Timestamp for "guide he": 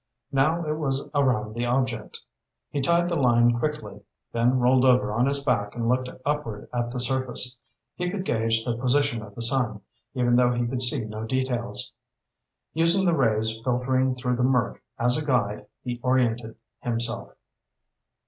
15.23-15.99